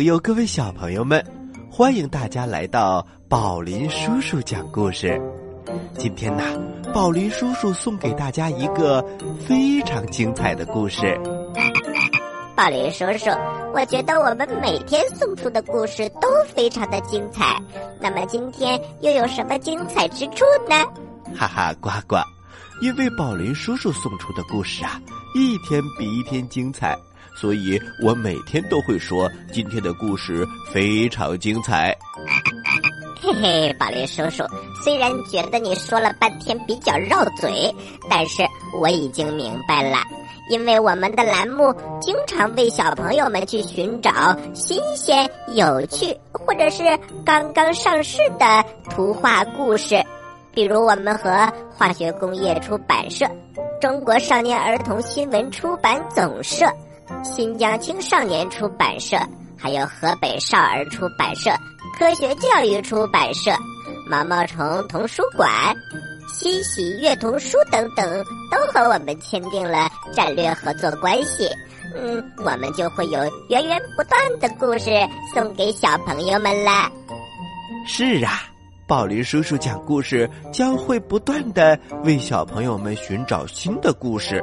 [0.00, 1.22] 各位大朋友，各位小朋友们，
[1.70, 5.20] 欢迎大家来到宝林叔叔讲故事。
[5.98, 6.42] 今天呢，
[6.94, 9.04] 宝林叔叔送给大家一个
[9.46, 11.20] 非常精彩的故事。
[12.56, 13.28] 宝林叔叔，
[13.74, 17.60] 我觉得我们每天送出的故事都非常的精彩。
[18.00, 20.76] 那么今天又有什么精彩之处呢？
[21.36, 22.16] 哈哈，呱呱！
[22.80, 24.98] 因为宝林叔叔送出的故事啊，
[25.34, 26.96] 一天比一天精彩。
[27.40, 31.96] 所以我每天都会说今天的故事非常精彩。
[33.22, 34.44] 嘿嘿，宝林叔叔，
[34.84, 37.74] 虽然觉得你说了半天比较绕嘴，
[38.10, 38.42] 但是
[38.78, 39.98] 我已经明白了。
[40.50, 46.82] 因为我们的栏目经常为小朋友们去寻找新鲜、有趣，或者是
[47.24, 50.02] 刚刚上市的图画故事，
[50.52, 53.24] 比如我们和化学工业出版社、
[53.80, 56.66] 中国少年儿童新闻出版总社。
[57.22, 59.16] 新疆青少年出版社，
[59.58, 61.50] 还有河北少儿出版社、
[61.98, 63.50] 科学教育出版社、
[64.08, 65.48] 毛毛虫童书馆、
[66.32, 71.48] 新喜悦童书等等，都和我们签订了战略合作关系。
[71.94, 74.90] 嗯，我们就会有源源不断的故事
[75.34, 76.90] 送给小朋友们了。
[77.86, 78.44] 是啊，
[78.90, 84.42] 宝林叔叔讲故事将会不断的为小朋友们寻找新的故事。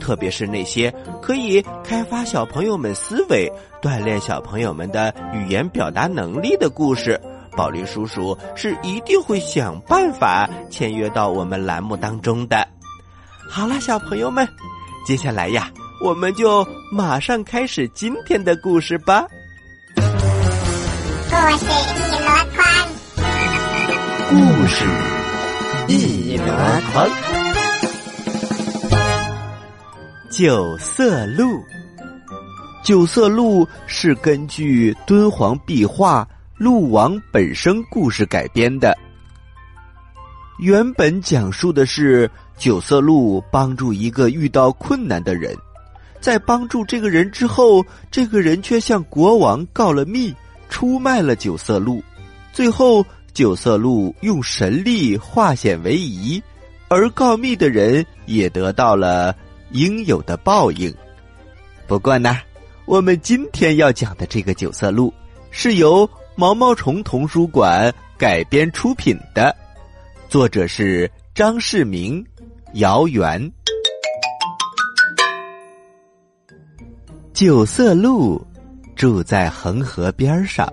[0.00, 3.48] 特别是那些可以开发小朋友们思维、
[3.80, 7.20] 锻炼小朋友们的语言表达能力的故事，
[7.56, 12.66] 宝林叔叔是一定会想办法签约到我们栏目当中的。
[13.48, 14.44] 好了，小朋友们，
[15.06, 15.70] 接下来呀，
[16.02, 19.24] 我们就马上开始今天的故事吧。
[19.94, 20.02] 故
[21.58, 22.03] 事，
[24.34, 24.84] 故事
[25.86, 26.44] 一箩
[26.90, 27.08] 筐。
[30.28, 31.62] 九色鹿，
[32.82, 36.24] 九色鹿是根据敦煌壁画
[36.58, 38.98] 《鹿王本生》故事改编的。
[40.58, 42.28] 原本讲述的是
[42.58, 45.56] 九色鹿帮助一个遇到困难的人，
[46.20, 50.34] 在帮助这个人之后，这个人却向国王告了密，
[50.68, 52.02] 出卖了九色鹿。
[52.52, 56.42] 最后，九色鹿用神力化险为夷，
[56.88, 59.36] 而告密的人也得到了。
[59.72, 60.94] 应有的报应。
[61.88, 62.38] 不过呢，
[62.86, 65.12] 我们今天要讲的这个九色鹿，
[65.50, 69.52] 是由毛毛虫童书馆改编出品的，
[70.28, 72.24] 作者是张世明、
[72.74, 73.50] 姚元。
[77.32, 78.40] 九色鹿
[78.94, 80.72] 住在恒河边上，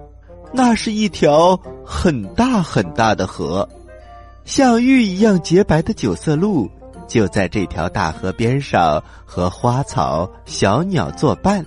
[0.53, 3.67] 那是一条很大很大的河，
[4.43, 6.69] 像玉一样洁白的九色鹿。
[7.07, 11.65] 就在这条大河边上，和花草、小鸟作伴，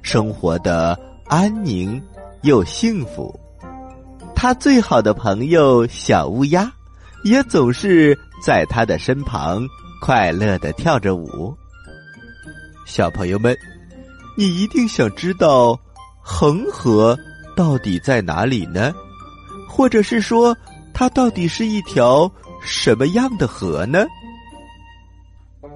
[0.00, 2.02] 生活的安宁
[2.42, 3.38] 又幸福。
[4.34, 6.72] 他最好的朋友小乌鸦，
[7.24, 9.66] 也总是在他的身旁
[10.00, 11.54] 快乐的跳着舞。
[12.86, 13.54] 小朋友们，
[14.34, 15.78] 你一定想知道
[16.22, 17.18] 恒河
[17.56, 18.92] 到底在哪里呢？
[19.66, 20.56] 或者是说，
[20.94, 22.30] 它到底是一条
[22.62, 24.06] 什么样的河呢？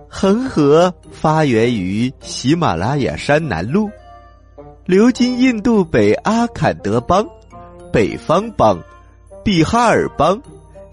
[0.08, 3.90] 恒河发源于喜马拉雅山南麓，
[4.84, 7.24] 流经印度北阿坎德邦、
[7.92, 8.78] 北方邦、
[9.44, 10.40] 比哈尔邦、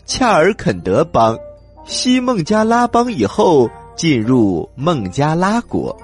[0.06, 1.38] 恰尔肯德邦、
[1.86, 5.98] 西孟加拉邦以后，进入孟加拉国，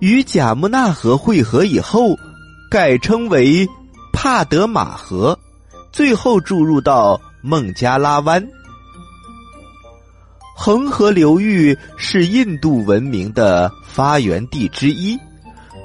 [0.00, 2.16] 与贾木纳河汇合以后，
[2.68, 3.68] 改称为
[4.22, 5.36] 帕德玛河，
[5.90, 8.40] 最后注入到孟加拉湾。
[10.54, 15.18] 恒河流域是印度文明的发源地之一，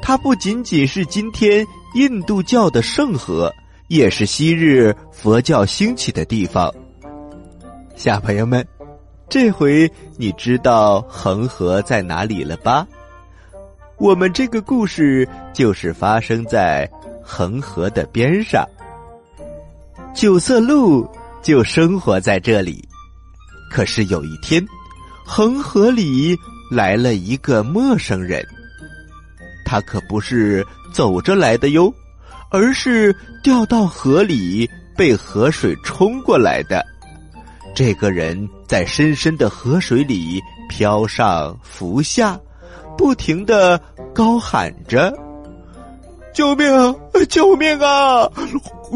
[0.03, 3.51] 它不仅仅是今天印度教的圣河，
[3.87, 6.71] 也是昔日佛教兴起的地方。
[7.95, 8.63] 小朋友们，
[9.27, 12.85] 这回你知道恒河在哪里了吧？
[13.97, 16.87] 我们这个故事就是发生在
[17.29, 18.65] 恒河的边上，
[20.15, 21.05] 九色鹿
[21.43, 22.87] 就生活在这里。
[23.69, 24.65] 可是有一天，
[25.25, 26.33] 恒河里
[26.71, 28.41] 来了一个陌生人。
[29.65, 31.93] 他可不是走着来的哟，
[32.49, 33.13] 而是
[33.43, 36.81] 掉到河里被河水冲过来的。
[37.75, 42.39] 这个人在深深的河水里飘上浮下，
[42.97, 43.77] 不停的
[44.15, 45.13] 高喊着
[46.33, 46.65] ：“救命！
[47.25, 48.29] 救命啊！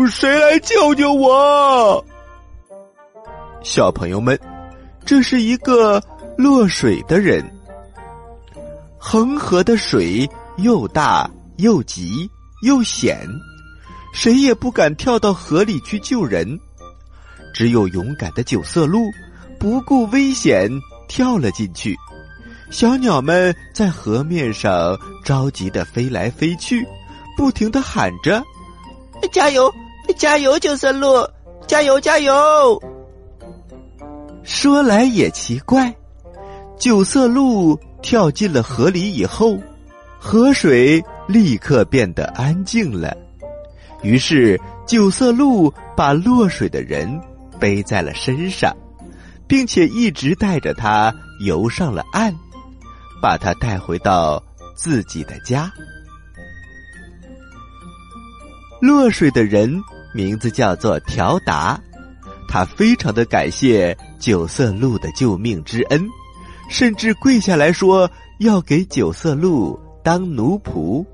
[0.10, 2.06] 谁来救救我？”
[3.64, 4.40] 小朋友们。
[5.04, 6.02] 这是一个
[6.38, 7.44] 落水的人。
[8.98, 12.30] 恒河的水又大又急，
[12.62, 13.28] 又险，
[14.14, 16.58] 谁也不敢跳到河里去救人。
[17.54, 19.00] 只有勇敢的九色鹿
[19.60, 20.70] 不顾危险
[21.08, 21.98] 跳了进去。
[22.70, 26.88] 小鸟们在河面上着急的飞来飞去，
[27.42, 28.44] 不停的喊着
[29.34, 29.74] ：“加油，
[30.16, 31.28] 加油，九色鹿，
[31.66, 32.80] 加油，加油！”
[34.46, 35.92] 说来也奇怪，
[36.78, 39.58] 九色鹿跳进了河里以后，
[40.20, 43.18] 河水立刻变得安静了。
[44.04, 47.20] 于是，九色鹿把落水的人
[47.60, 48.72] 背在了身上，
[49.48, 51.12] 并且一直带着他
[51.44, 52.32] 游上了岸。
[53.20, 54.42] 把他带回到
[54.76, 55.72] 自己的家。
[58.82, 59.82] 落水的人
[60.14, 61.80] 名字叫做条达，
[62.50, 66.04] 他非常的感谢九色鹿的救命之恩，
[66.68, 71.06] 甚至跪下来说要给九色鹿当奴仆，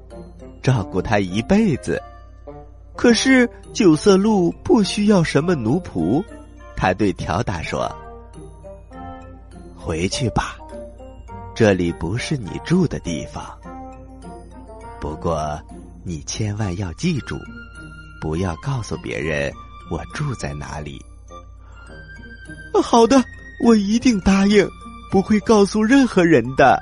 [0.63, 2.01] 照顾他一辈子。
[2.95, 6.23] 可是九色鹿不需要什么奴仆，
[6.75, 7.93] 他对条达说
[9.75, 10.57] ：“回去吧。”
[11.53, 13.43] 这里不是你住的地方，
[15.01, 15.59] 不过
[16.07, 17.38] 你千万要记住，
[18.21, 19.51] 不要告诉别人
[19.92, 21.04] 我住在哪里。
[22.81, 23.21] 好的，
[23.62, 24.65] 我一定答应，
[25.12, 26.81] 不会告诉任何人的。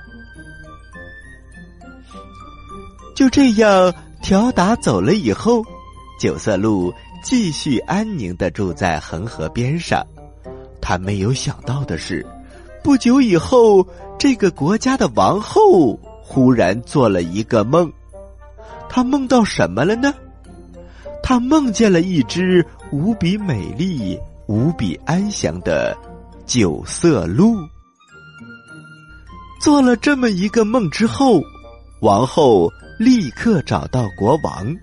[3.16, 3.92] 就这样，
[4.22, 5.66] 条达走了以后，
[6.20, 6.94] 九色鹿
[7.24, 10.06] 继续安宁的住在恒河边上。
[10.80, 12.24] 他没有想到的是。
[12.84, 13.84] 不久以后，
[14.20, 17.92] 这个国家的王后忽然做了一个梦，
[18.96, 20.14] 他梦到什么了呢？
[21.22, 25.94] 他梦见了一只无比美丽、无比安详的
[26.46, 27.58] 九色鹿。
[29.60, 31.42] 做了这么一个梦之后，
[32.00, 34.74] 王后立刻找到国王，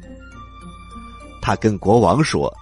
[1.41, 2.53] 她跟国王说，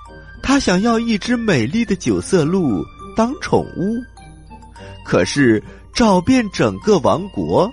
[0.44, 2.84] 她想要一只美丽的九色鹿
[3.16, 3.96] 当宠物。
[5.04, 5.60] 可是
[5.92, 7.68] 找遍整个王国，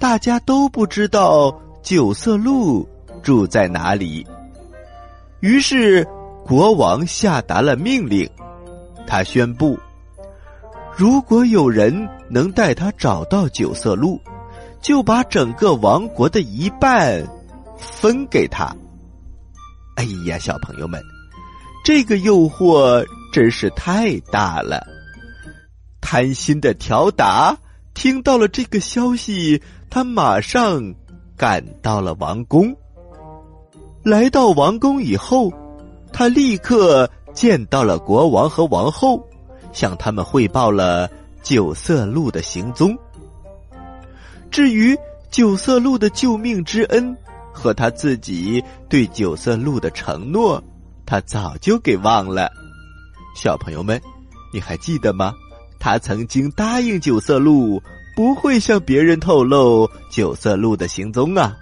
[0.00, 2.84] 大家都不知道九色鹿
[3.22, 4.26] 住在哪里。
[5.40, 6.06] 于是
[6.44, 8.28] 国王下达了命令，
[9.06, 9.78] 他宣布：
[10.96, 14.20] 如果有人能带他找到九色鹿，
[14.80, 17.24] 就把整个王国的一半
[17.76, 18.74] 分给他。
[19.96, 21.02] 哎呀，小朋友们，
[21.84, 24.84] 这个诱惑真是太大了。
[26.00, 27.56] 贪心的条达
[27.94, 30.94] 听到了这个消息，他马上
[31.36, 32.74] 赶到了王宫。
[34.04, 35.52] 来到王宫以后，
[36.12, 39.24] 他立刻见到了国王和王后，
[39.72, 41.08] 向他们汇报了
[41.42, 42.98] 九色鹿的行踪。
[44.50, 44.96] 至于
[45.30, 47.16] 九色鹿的救命之恩
[47.52, 50.62] 和他自己对九色鹿的承诺，
[51.06, 52.50] 他早就给忘了。
[53.36, 54.00] 小朋友们，
[54.52, 55.32] 你还记得吗？
[55.78, 57.80] 他曾经答应九色鹿
[58.16, 61.56] 不会向别人透露九色鹿的行踪啊。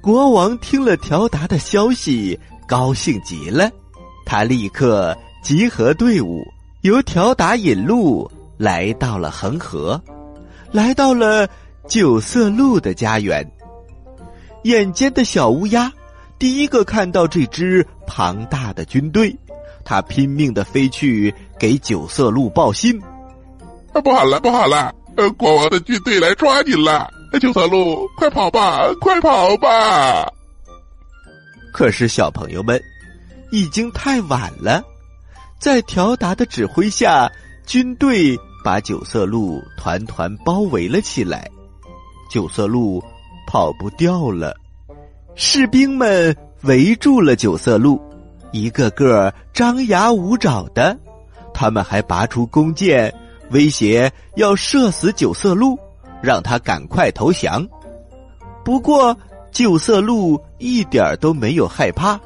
[0.00, 3.70] 国王听了条达的消息，高兴极了，
[4.24, 6.42] 他立刻集合队伍，
[6.80, 10.00] 由条达引路，来到了恒河，
[10.72, 11.46] 来到了
[11.86, 13.46] 九色鹿的家园。
[14.64, 15.92] 眼尖的小乌鸦
[16.38, 19.36] 第一个看到这支庞大的军队。
[19.84, 23.00] 他拼命的飞去给九色鹿报信，
[24.04, 24.94] 不好了，不好了！
[25.16, 27.10] 呃，国王的军队来抓你了！
[27.38, 30.30] 九色鹿，快跑吧，快跑吧！
[31.72, 32.82] 可是小朋友们，
[33.52, 34.82] 已经太晚了，
[35.58, 37.30] 在条达的指挥下，
[37.64, 41.48] 军队把九色鹿团团包围了起来，
[42.28, 43.02] 九色鹿
[43.46, 44.54] 跑不掉了，
[45.36, 48.00] 士兵们围住了九色鹿。
[48.52, 50.98] 一个个张牙舞爪的，
[51.54, 53.14] 他们还拔出弓箭，
[53.50, 55.78] 威胁要射死九色鹿，
[56.22, 57.66] 让他赶快投降。
[58.64, 59.16] 不过
[59.52, 62.20] 九色鹿一点都没有害怕，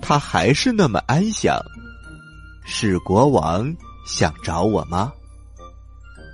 [0.00, 1.58] 他还是那么安详。
[2.64, 3.74] 是国王
[4.06, 5.12] 想找我吗？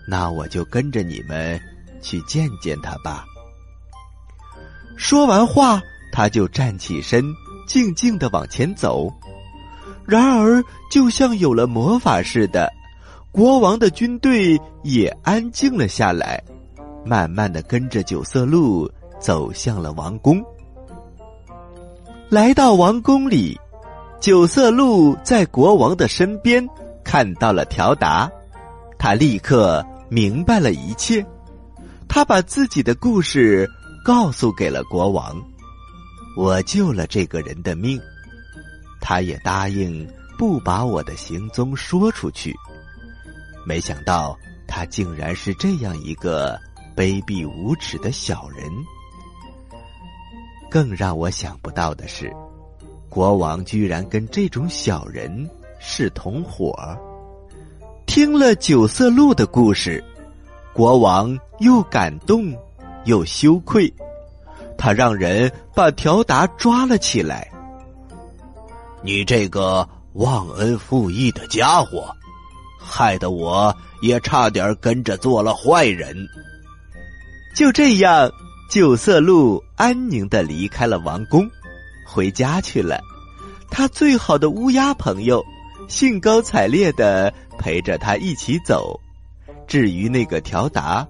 [0.09, 1.61] 那我就跟着你们
[2.00, 3.25] 去见见他吧。
[4.97, 5.80] 说完话，
[6.12, 7.25] 他就站起身。
[7.64, 9.09] 静静的往前走，
[10.04, 12.71] 然而就像有了魔法似的，
[13.30, 16.42] 国王的军队也安静了下来，
[17.04, 18.90] 慢慢的跟着九色鹿
[19.21, 20.42] 走向了王宫。
[22.28, 23.59] 来到王宫里，
[24.21, 26.66] 九色鹿在国王的身边
[27.04, 28.30] 看到了条达，
[28.99, 31.25] 他立刻明白了一切，
[32.09, 33.68] 他把自己的故事
[34.04, 35.37] 告诉给了国王。
[36.37, 38.00] 我救了这个人的命，
[39.00, 42.54] 他也答应不把我的行踪说出去。
[43.66, 44.35] 没想到
[44.66, 46.59] 他竟然是这样一个
[46.97, 48.71] 卑鄙无耻的小人。
[50.71, 52.33] 更让我想不到的是，
[53.09, 56.75] 国王居然跟这种小人是同伙。
[58.07, 60.03] 听了九色鹿的故事，
[60.73, 62.55] 国王又感动
[63.05, 63.93] 又羞愧，
[64.79, 67.51] 他让人把条达抓了起来。
[69.03, 72.15] 你这个忘恩负义的家伙，
[72.79, 76.17] 害得我也差点跟着做了坏人。
[77.54, 78.30] 就这样。
[78.71, 81.47] 九色鹿安宁的离开了王宫，
[82.06, 82.99] 回家去了。
[83.71, 85.44] 他最好的乌鸦朋友
[85.88, 88.99] 兴高采烈的陪着他一起走。
[89.66, 91.06] 至于那个条达，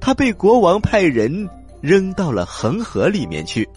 [0.00, 1.46] 他被国王派人
[1.82, 3.68] 扔到了恒河里面去。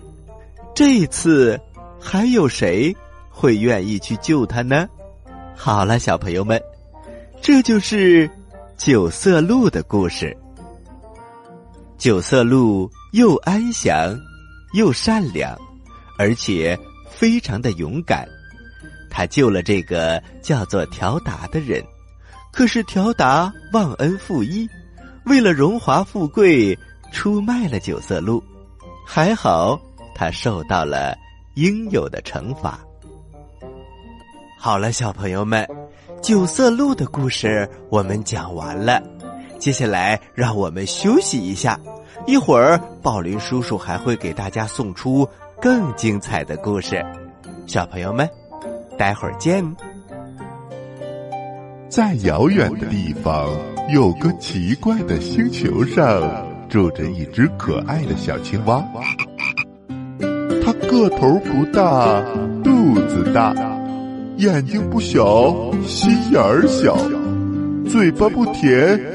[0.74, 1.60] 这次
[2.00, 2.96] 还有谁
[3.30, 4.88] 会愿意去救他呢？
[5.58, 6.62] 好了，小朋友们，
[7.42, 8.32] 这就是
[8.78, 10.38] 九色鹿的故事。
[11.98, 12.90] 九色鹿。
[13.12, 14.14] 又安详，
[14.74, 15.58] 又善良，
[16.18, 16.78] 而且
[17.10, 18.28] 非常的勇敢。
[19.10, 21.82] 他救了这个叫做条达的人，
[22.52, 24.68] 可是条达忘恩负义，
[25.24, 26.78] 为了荣华富贵，
[27.14, 28.44] 出卖了九色鹿。
[29.08, 29.80] 还好，
[30.14, 31.18] 他受到了
[31.54, 32.78] 应有的惩罚。
[34.60, 35.66] 好了，小朋友们，
[36.22, 39.02] 九色鹿的故事我们讲完了，
[39.58, 41.80] 接下来让我们休息一下。
[42.26, 45.28] 一会儿，宝林叔叔还会给大家送出
[45.62, 47.06] 更精彩的故事，
[47.68, 48.28] 小朋友们，
[48.98, 49.64] 待会儿见。
[51.90, 53.48] 在遥远的地方，
[53.94, 56.22] 有个奇怪的星球上，
[56.68, 58.84] 住着一只可爱的小青蛙。
[60.64, 62.22] 它个头不大，
[62.64, 63.54] 肚子大，
[64.38, 65.54] 眼睛不小，
[65.86, 66.98] 心眼儿小，
[67.88, 69.00] 嘴巴不甜，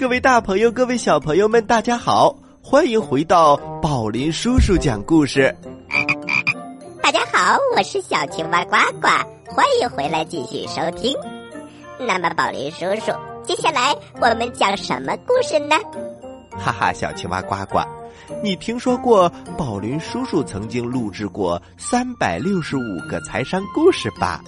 [0.00, 5.54] 各位大朋友、各位小朋友们，大家好，欢迎回到宝林叔叔讲故事。
[7.02, 9.08] 大家好，我是小青蛙呱呱，
[9.54, 11.14] 欢迎回来继续收听。
[11.98, 13.12] 那么，宝林叔叔，
[13.44, 15.76] 接下来我们讲什么故事呢？
[16.58, 17.80] 哈哈，小青蛙呱呱，
[18.42, 24.40] 你听说过宝林叔叔曾经录制过三百六十五个财商故事吧？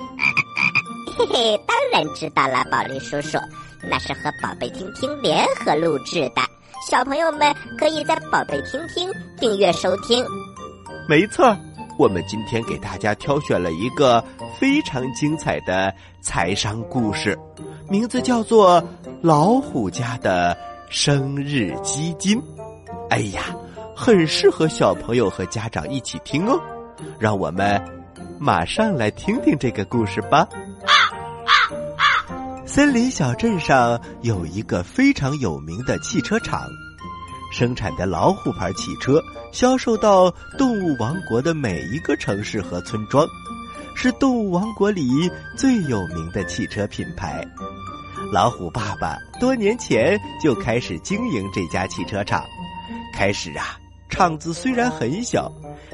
[1.14, 3.36] 嘿嘿，当然知道了，宝林叔叔，
[3.88, 6.42] 那是和宝贝听听联合录制的，
[6.88, 10.24] 小朋友们可以在宝贝听听订阅收听。
[11.08, 11.56] 没错，
[11.98, 14.24] 我们今天给大家挑选了一个
[14.58, 17.36] 非常精彩的财商故事，
[17.88, 18.80] 名字叫做
[19.20, 20.56] 《老虎家的
[20.88, 22.38] 生日基金》。
[23.10, 23.54] 哎呀，
[23.96, 26.58] 很适合小朋友和家长一起听哦，
[27.18, 27.82] 让我们
[28.38, 30.48] 马上来听听这个故事吧。
[32.74, 36.66] 森林小镇上有一个非常有名的汽车厂，
[37.52, 39.20] 生产的老虎牌汽车
[39.52, 43.26] 销售到动物王国的每一个城市和村庄，
[43.94, 47.46] 是动物王国里最有名的汽车品牌。
[48.32, 52.42] 老虎爸爸多年前就开始经营这家汽车厂。
[53.12, 55.52] 开始啊，厂子虽然很小，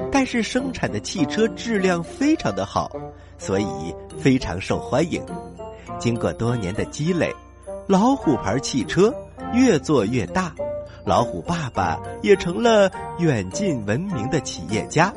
[0.09, 2.89] 但是生产的汽车质量非常的好，
[3.37, 5.21] 所以非常受欢迎。
[5.97, 7.33] 经过多年的积累，
[7.87, 9.13] 老虎牌汽车
[9.53, 10.53] 越做越大，
[11.05, 15.13] 老虎爸爸也成了远近闻名的企业家，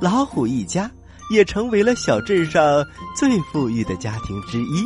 [0.00, 0.90] 老虎一家
[1.30, 2.84] 也成为了小镇上
[3.16, 4.84] 最富裕的家庭之一。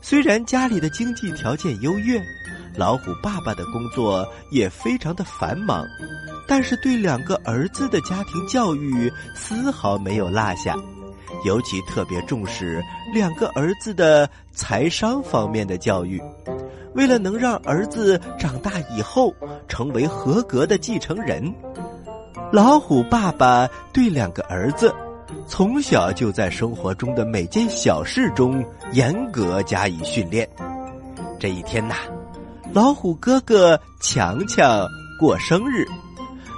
[0.00, 2.20] 虽然家里的经济条件优越，
[2.76, 5.86] 老虎爸爸的工作也非常的繁忙，
[6.46, 10.76] 但是对两个儿子的家庭教育丝毫没有落下。
[11.44, 16.22] 尤其特别重视两个儿子的财商方面的教育，
[16.94, 19.34] 为了能让儿子长大以后
[19.68, 21.52] 成为合格的继承人，
[22.52, 24.94] 老虎爸爸对两个儿子
[25.46, 30.48] 从小就在生活中的每件小事中严格加以训练。
[31.38, 31.94] 这一天呐，
[32.72, 34.86] 老虎哥哥强强
[35.18, 35.84] 过生日，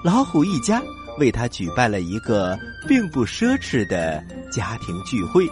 [0.04, 0.80] 老虎一家
[1.18, 2.56] 为他举办了一个
[2.87, 5.47] 并不奢侈的家庭聚会。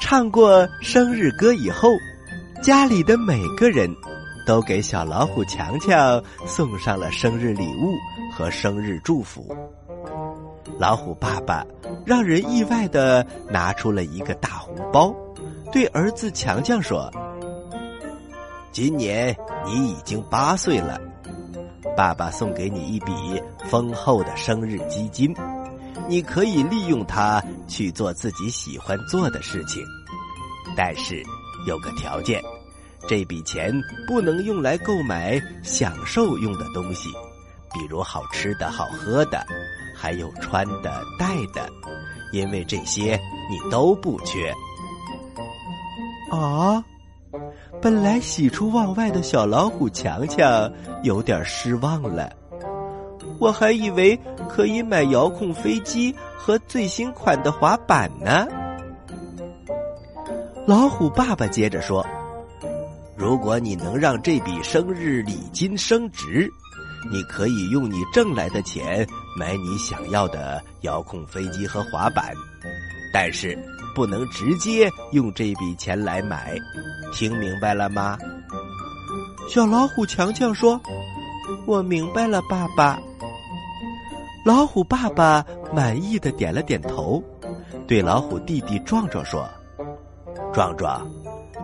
[0.00, 1.88] 唱过生日歌以后，
[2.62, 3.88] 家里的每个人
[4.46, 7.94] 都给小老虎强强送上了生日礼物
[8.34, 9.56] 和生日祝福。
[10.78, 11.64] 老虎爸爸
[12.04, 15.14] 让人意外的拿出了一个大红包，
[15.70, 17.08] 对儿子强强说
[18.72, 21.00] ：“今年你已经八岁了，
[21.96, 23.12] 爸爸送给你一笔
[23.68, 25.32] 丰厚的生日基金，
[26.08, 29.82] 你可以利用它去做自己喜欢做的事情。
[30.76, 31.22] 但是
[31.66, 32.40] 有个条件，
[33.08, 33.72] 这笔钱
[34.06, 37.08] 不能用来购买享受用的东西，
[37.72, 39.44] 比如好吃的好喝的。”
[39.94, 41.70] 还有穿的、戴的，
[42.32, 43.16] 因为这些
[43.48, 44.52] 你都不缺。
[46.28, 46.84] 啊！
[47.80, 50.68] 本来喜出望外的小老虎强强
[51.04, 52.32] 有点失望了。
[53.42, 54.16] 我还以为
[54.48, 58.46] 可以买遥控飞机和最新款的滑板呢。
[60.64, 62.06] 老虎爸爸接着说
[63.18, 66.48] ：“如果你能让这笔生日礼金升值。”
[67.10, 69.04] 你可以用你挣来的钱
[69.36, 72.32] 买你想要的遥控飞机和滑板，
[73.12, 73.58] 但是
[73.92, 76.56] 不能直接用这笔钱来买，
[77.12, 78.16] 听明白了吗？
[79.48, 80.80] 小老虎强强说
[81.66, 82.96] ：“我明白了，爸爸。”
[84.44, 87.22] 老虎爸爸满意的点了点头，
[87.86, 89.48] 对老虎弟弟壮壮说
[90.52, 91.06] ：“壮壮，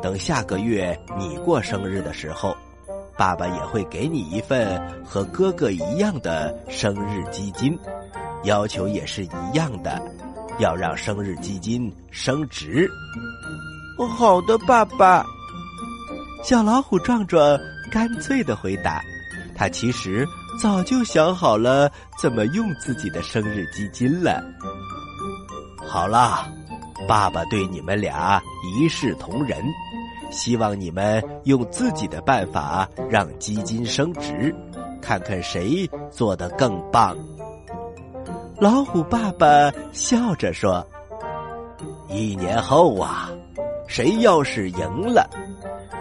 [0.00, 2.56] 等下个月你过生日的时候。”
[3.18, 7.76] 爸爸也会给你一份和哥哥一样的生日基金，
[8.44, 10.00] 要求也是一样的，
[10.60, 12.88] 要让生日基金升值。
[14.08, 15.26] 好的，爸爸。
[16.44, 17.58] 小老虎壮壮
[17.90, 19.02] 干脆的回答
[19.52, 20.24] ：“他其实
[20.60, 21.90] 早就想好了
[22.20, 24.42] 怎么用自己的生日基金了。”
[25.86, 26.46] 好了，
[27.06, 29.58] 爸爸对你们俩一视同仁。
[30.30, 34.54] 希望你们用自己的办法让基金升值，
[35.00, 37.16] 看看谁做的更棒。
[38.60, 40.86] 老虎爸爸笑着说
[42.10, 43.30] ：“一年后啊，
[43.86, 45.26] 谁要是赢了，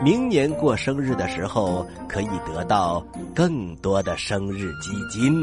[0.02, 3.06] 明年过生日的时候可以得到
[3.36, 5.34] 更多的生日基金。”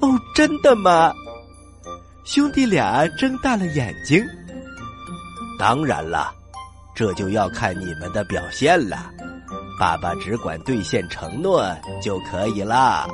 [0.00, 1.12] 哦，真的吗？
[2.24, 4.24] 兄弟俩睁大了眼睛。
[5.58, 6.34] 当然了。
[6.94, 9.08] 这就要看你们的表现了，
[9.78, 11.64] 爸爸只管兑现承诺
[12.02, 13.08] 就可以了。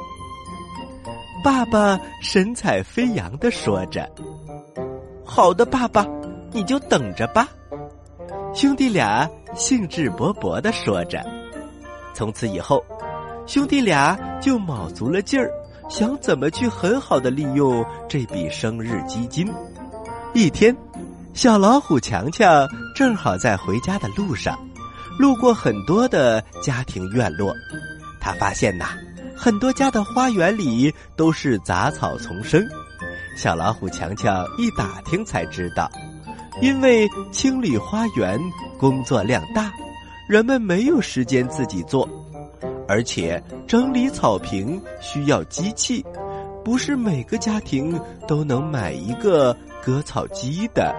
[1.44, 4.10] 爸爸神采飞扬的说着
[5.22, 6.06] ：“好的，爸爸，
[6.50, 7.46] 你就等着吧。”
[8.56, 11.24] 兄弟俩兴致勃勃的说着。
[12.14, 12.84] 从此以后，
[13.46, 15.50] 兄弟俩就卯足了劲儿，
[15.88, 19.52] 想怎么去很好的利用这笔生日基金。
[20.32, 20.74] 一天。
[21.34, 22.64] 小老虎强强
[22.94, 24.56] 正好在回家的路上，
[25.18, 27.52] 路过很多的家庭院落，
[28.20, 28.90] 他发现呐，
[29.36, 32.64] 很多家的花园里都是杂草丛生。
[33.36, 35.90] 小老虎强强一打听才知道，
[36.60, 38.40] 因为清理花园
[38.78, 39.72] 工作量大，
[40.28, 42.08] 人们没有时间自己做，
[42.88, 46.04] 而且整理草坪需要机器，
[46.64, 50.94] 不是每个家庭都能买一个割草机的。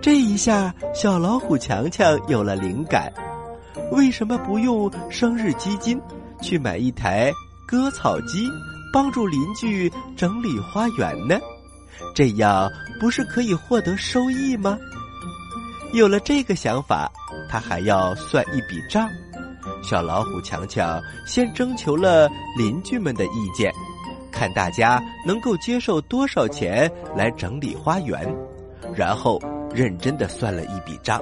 [0.00, 3.12] 这一下，小老虎强强有了灵感：
[3.90, 6.00] 为什么不用生日基金
[6.40, 7.32] 去买一台
[7.66, 8.48] 割草机，
[8.92, 11.38] 帮助邻居整理花园呢？
[12.14, 14.78] 这样不是可以获得收益吗？
[15.92, 17.10] 有了这个想法，
[17.48, 19.08] 他还要算一笔账。
[19.82, 22.28] 小老虎强强先征求了
[22.58, 23.72] 邻居们的意见，
[24.32, 28.34] 看大家能够接受多少钱来整理花园，
[28.94, 29.40] 然后。
[29.74, 31.20] 认真的算了一笔账，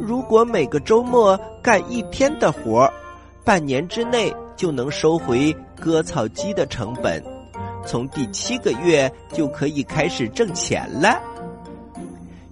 [0.00, 2.92] 如果每个周末干一天的活儿
[3.44, 7.22] 半年之内就能收回割草机的成本，
[7.88, 11.18] 从第七个月就可以开始挣钱了。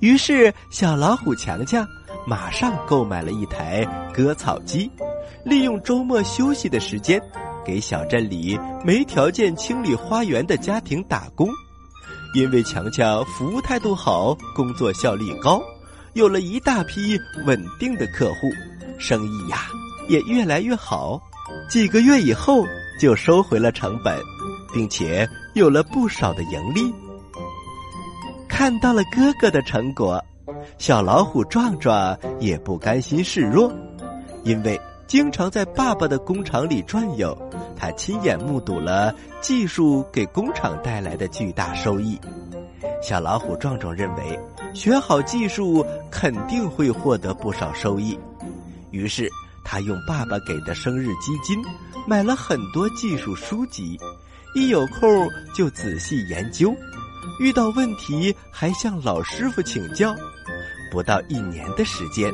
[0.01, 1.87] 于是，小老虎强强
[2.27, 4.91] 马上购买了一台割草机，
[5.45, 7.21] 利用周末休息的时间，
[7.67, 11.47] 给小镇里没条件清理花园的家庭打工。
[12.35, 15.63] 因为强强服务态度好，工作效率高，
[16.15, 18.51] 有了一大批稳定的客户，
[18.99, 19.69] 生意呀
[20.09, 21.21] 也越来越好。
[21.71, 22.65] 几个月以后
[23.01, 24.19] 就收回了成本，
[24.77, 26.93] 并且有了不少的盈利。
[28.47, 30.23] 看到了哥哥的成果，
[30.77, 33.73] 小老虎壮壮也不甘心示弱，
[34.45, 37.35] 因为经常在爸爸的工厂里转悠，
[37.75, 42.21] 他亲眼目睹了技术给工厂带来的巨大收益。
[43.01, 44.39] 小老虎壮壮认为，
[44.75, 48.19] 学好技术肯定会获得不少收益，
[48.91, 49.27] 于是
[49.65, 51.57] 他用爸爸给的生日基金
[52.07, 53.99] 买了很多技术书籍，
[54.57, 56.75] 一有空就仔细研究，
[57.39, 60.17] 遇到问题还向老师傅请教。
[60.91, 62.33] 不到一年的时间，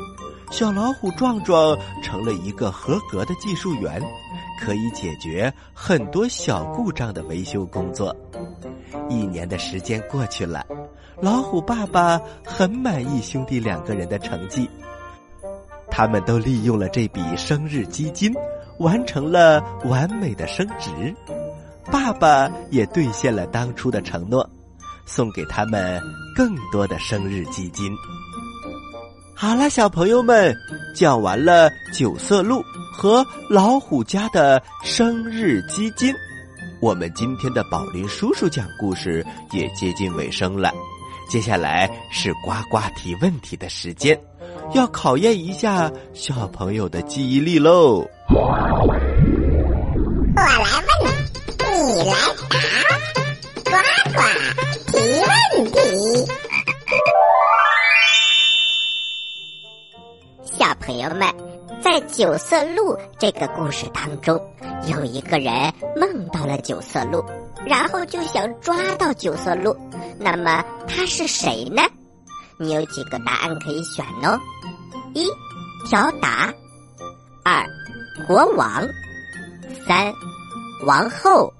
[0.53, 4.01] 小老虎壮壮成了一个合格的技术员，
[4.61, 8.17] 可以解决很多小故障的维修工作。
[9.09, 10.65] 一年的时间过去了，
[11.21, 14.71] 老虎爸爸很满意兄弟两个人的成绩。
[15.91, 18.33] 他们都利用了这笔生日基金，
[18.79, 21.13] 完成了完美的升职。
[21.93, 24.49] 爸爸也兑现了当初的承诺，
[25.05, 26.03] 送给他们
[26.35, 27.93] 更多的生日基金。
[29.37, 30.57] 好了，小朋友们，
[30.97, 36.15] 讲完了九色鹿和老虎家的生日基金，
[36.81, 40.73] 我们今天的宝林叔叔讲故事也接近尾声了。
[41.29, 44.19] 接下来是呱呱提问题的时间，
[44.73, 48.07] 要考验一下小朋友的记忆力喽。
[48.31, 48.51] 我
[50.39, 51.02] 来问，
[52.05, 52.15] 来
[52.51, 52.59] 答，
[53.65, 53.71] 呱
[54.13, 54.19] 呱
[54.91, 55.79] 提问题。
[60.43, 61.33] 小朋友们，
[61.81, 64.37] 在九色鹿这个故事当中，
[64.89, 67.25] 有一个人梦到了九色鹿，
[67.65, 69.77] 然后就想抓到九色鹿。
[70.19, 71.83] 那么他是谁呢？
[72.59, 74.37] 你有几个答案可以选哦：
[75.15, 75.25] 一，
[75.89, 76.53] 条达；
[77.45, 77.65] 二，
[78.27, 78.85] 国王；
[79.87, 80.13] 三，
[80.85, 81.53] 王后。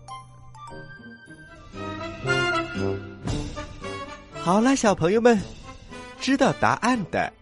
[4.45, 5.41] 好了，小朋友们，
[6.21, 7.33] 知道答案的，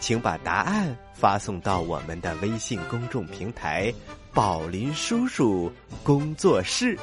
[0.00, 0.96] 请把答案。
[1.14, 3.92] 发送到我们的微信公众平台
[4.34, 6.98] “宝林叔叔工作室”，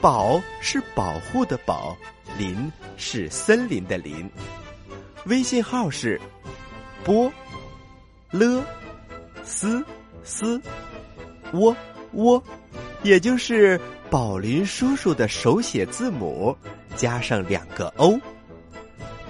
[0.00, 1.96] 宝是保护的宝，
[2.36, 4.30] 林是森林的林。
[5.26, 6.20] 微信号是
[7.04, 7.32] 波
[8.30, 8.64] 了
[9.44, 9.84] 斯
[10.22, 10.60] 斯
[11.52, 11.76] 窝
[12.12, 12.42] 窝，
[13.02, 16.56] 也就是宝林叔叔的手写字母
[16.96, 18.20] 加上两个 O。